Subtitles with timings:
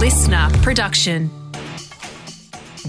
[0.00, 1.30] listener production.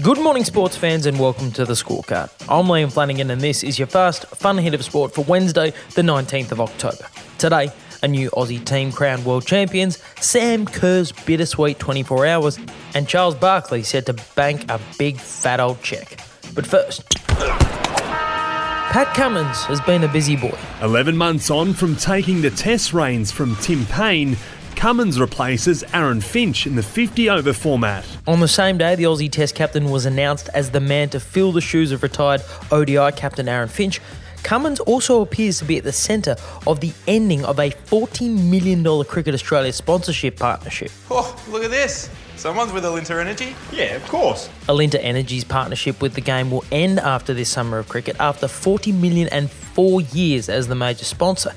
[0.02, 2.30] Good morning, sports fans, and welcome to the scorecard.
[2.48, 6.00] I'm Liam Flanagan, and this is your first fun hit of sport for Wednesday, the
[6.00, 7.06] 19th of October.
[7.36, 7.70] Today,
[8.02, 12.58] a new Aussie team crowned world champions, Sam Kerr's bittersweet 24 hours,
[12.94, 16.18] and Charles Barkley said to bank a big fat old check.
[16.54, 20.58] But first, Pat Cummins has been a busy boy.
[20.80, 24.38] 11 months on from taking the test reins from Tim Paine,
[24.82, 28.04] Cummins replaces Aaron Finch in the 50 over format.
[28.26, 31.52] On the same day, the Aussie Test captain was announced as the man to fill
[31.52, 34.00] the shoes of retired ODI captain Aaron Finch.
[34.42, 36.34] Cummins also appears to be at the centre
[36.66, 40.90] of the ending of a $14 million Cricket Australia sponsorship partnership.
[41.12, 42.10] Oh, look at this.
[42.34, 43.54] Someone's with Alinta Energy.
[43.70, 44.50] Yeah, of course.
[44.66, 48.90] Alinta Energy's partnership with the game will end after this summer of cricket after 40
[48.90, 51.52] million and four years as the major sponsor.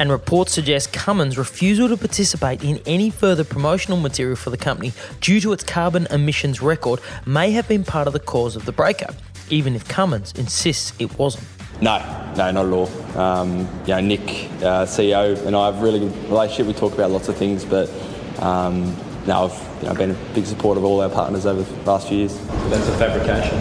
[0.00, 4.94] And reports suggest Cummins' refusal to participate in any further promotional material for the company
[5.20, 8.72] due to its carbon emissions record may have been part of the cause of the
[8.72, 9.14] breakup,
[9.50, 11.46] even if Cummins insists it wasn't.
[11.82, 11.98] No,
[12.34, 13.18] no, not at all.
[13.18, 14.22] Um, you know, Nick,
[14.62, 16.68] uh, CEO, and I have a really good relationship.
[16.68, 17.90] We talk about lots of things, but
[18.38, 21.82] um, no, I've you know, been a big supporter of all our partners over the
[21.82, 22.38] last few years.
[22.70, 23.58] That's a fabrication.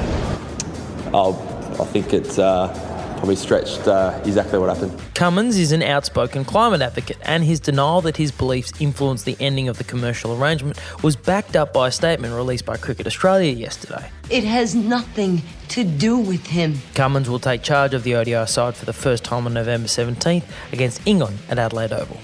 [1.13, 1.35] I'll,
[1.81, 2.88] I think it's uh,
[3.19, 4.97] probably stretched uh, exactly what happened.
[5.13, 9.67] Cummins is an outspoken climate advocate, and his denial that his beliefs influenced the ending
[9.67, 14.09] of the commercial arrangement was backed up by a statement released by Cricket Australia yesterday.
[14.29, 16.75] It has nothing to do with him.
[16.95, 20.45] Cummins will take charge of the ODI side for the first time on November 17th
[20.71, 22.17] against England at Adelaide Oval.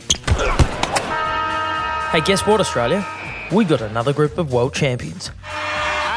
[2.12, 3.06] Hey, guess what, Australia?
[3.52, 5.30] We got another group of world champions.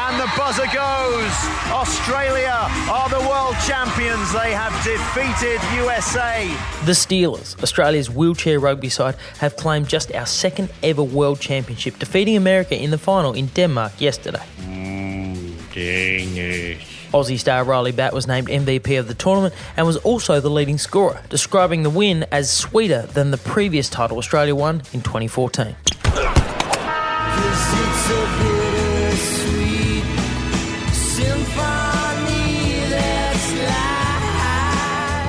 [0.09, 1.35] And the buzzer goes.
[1.69, 2.57] Australia
[2.89, 4.33] are the world champions.
[4.33, 6.47] They have defeated USA.
[6.85, 12.35] The Steelers, Australia's wheelchair rugby side, have claimed just our second ever world championship, defeating
[12.35, 14.43] America in the final in Denmark yesterday.
[14.61, 15.53] Mm,
[17.13, 20.79] Aussie star Ryley Batt was named MVP of the tournament and was also the leading
[20.79, 25.75] scorer, describing the win as sweeter than the previous title Australia won in 2014.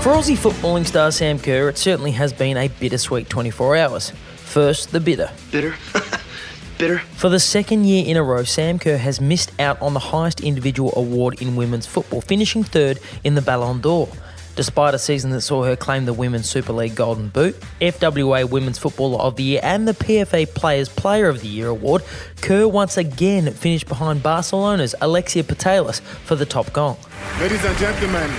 [0.02, 4.12] For Aussie footballing star Sam Kerr, it certainly has been a bittersweet 24 hours.
[4.36, 5.30] First, the bitter.
[5.52, 5.74] Bitter?
[6.78, 7.00] Bitter?
[7.16, 10.40] For the second year in a row, Sam Kerr has missed out on the highest
[10.40, 14.08] individual award in women's football, finishing third in the Ballon d'Or.
[14.56, 18.78] Despite a season that saw her claim the Women's Super League Golden Boot, FWA Women's
[18.78, 22.02] Footballer of the Year, and the PFA Players Player of the Year award,
[22.40, 26.96] Kerr once again finished behind Barcelona's Alexia Putellas for the top gong.
[27.38, 28.30] Ladies and gentlemen,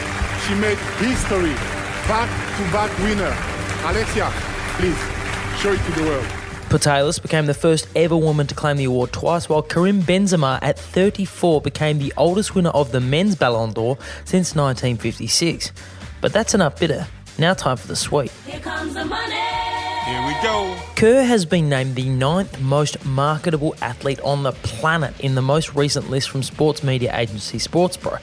[0.51, 1.53] she made history.
[2.07, 3.33] Back to back winner.
[3.89, 4.29] Alexia,
[4.75, 4.97] please
[5.61, 6.25] show it to the world.
[6.69, 10.77] Putellas became the first ever woman to claim the award twice, while Karim Benzema at
[10.77, 15.71] 34 became the oldest winner of the men's Ballon d'Or since 1956.
[16.19, 17.07] But that's enough bitter.
[17.37, 18.31] Now time for the sweet.
[18.45, 19.35] Here comes the money.
[20.05, 20.77] Here we go.
[20.95, 25.75] Kerr has been named the ninth most marketable athlete on the planet in the most
[25.75, 28.19] recent list from sports media agency SportsPro.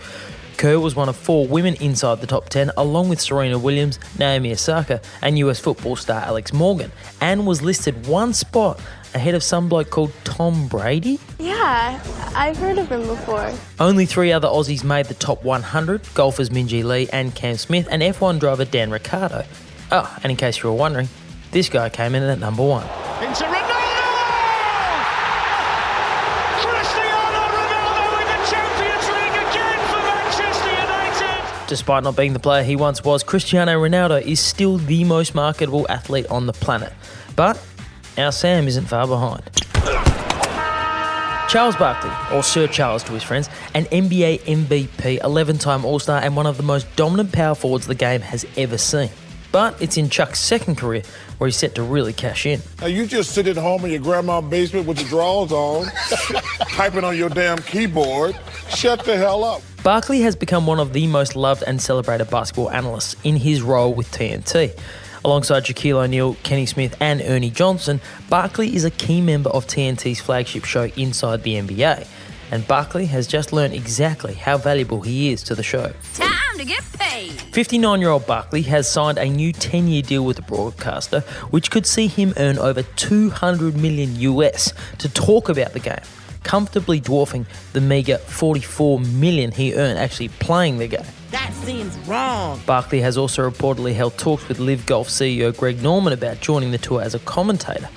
[0.58, 4.50] Kerr was one of four women inside the top 10, along with Serena Williams, Naomi
[4.50, 8.80] Osaka, and US football star Alex Morgan, and was listed one spot
[9.14, 11.20] ahead of some bloke called Tom Brady.
[11.38, 12.02] Yeah,
[12.34, 13.54] I've heard of him before.
[13.78, 18.02] Only three other Aussies made the top 100 golfers Minjee Lee and Cam Smith, and
[18.02, 19.44] F1 driver Dan Ricciardo.
[19.92, 21.08] Oh, and in case you were wondering,
[21.52, 23.07] this guy came in at number one.
[31.68, 35.84] Despite not being the player he once was, Cristiano Ronaldo is still the most marketable
[35.90, 36.94] athlete on the planet.
[37.36, 37.62] But
[38.16, 39.42] our Sam isn't far behind.
[41.50, 46.22] Charles Barkley, or Sir Charles to his friends, an NBA MVP, 11 time All Star,
[46.22, 49.10] and one of the most dominant power forwards the game has ever seen.
[49.52, 51.02] But it's in Chuck's second career
[51.36, 52.62] where he's set to really cash in.
[52.80, 55.86] Now you just sit at home in your grandma's basement with your drawers on,
[56.70, 58.38] typing on your damn keyboard.
[58.70, 59.60] Shut the hell up.
[59.82, 63.94] Barkley has become one of the most loved and celebrated basketball analysts in his role
[63.94, 64.78] with TNT.
[65.24, 70.20] Alongside Shaquille O'Neal, Kenny Smith, and Ernie Johnson, Barkley is a key member of TNT's
[70.20, 72.06] flagship show Inside the NBA.
[72.50, 75.92] And Barkley has just learned exactly how valuable he is to the show.
[76.14, 77.32] Time to get paid.
[77.32, 81.20] 59 year old Barkley has signed a new 10 year deal with the broadcaster,
[81.50, 85.96] which could see him earn over 200 million US to talk about the game,
[86.48, 91.04] comfortably dwarfing the meagre 44 million he earned actually playing the game.
[91.30, 92.58] That seems wrong.
[92.64, 96.78] Barkley has also reportedly held talks with LIV Golf CEO Greg Norman about joining the
[96.78, 97.90] tour as a commentator.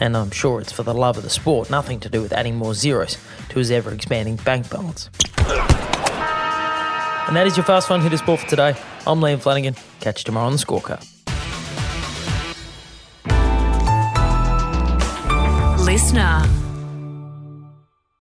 [0.00, 2.56] And I'm sure it's for the love of the sport, nothing to do with adding
[2.56, 3.18] more zeros
[3.50, 5.10] to his ever expanding bank balance.
[7.28, 8.74] And that is your Fast Fun Hitter Sport for today.
[9.06, 9.74] I'm Liam Flanagan.
[10.00, 11.04] Catch you tomorrow on the scorecard.
[15.84, 16.67] Listener.